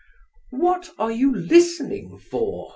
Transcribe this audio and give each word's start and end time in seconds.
"What 0.53 0.89
are 0.97 1.11
you 1.11 1.31
listening 1.35 2.17
for?" 2.17 2.69